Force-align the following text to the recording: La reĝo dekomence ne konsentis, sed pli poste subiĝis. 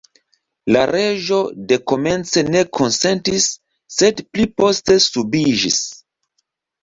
La 0.75 0.79
reĝo 0.91 1.41
dekomence 1.71 2.43
ne 2.55 2.63
konsentis, 2.79 3.45
sed 3.97 4.23
pli 4.31 4.47
poste 4.63 4.97
subiĝis. 5.09 5.77